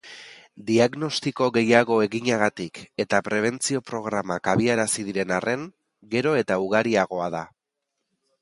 [0.67, 5.69] Diagnostiko gehiago eginagatik eta prebentzio-programak abiarazi diren arren,
[6.17, 7.45] gero eta ugariagoa da.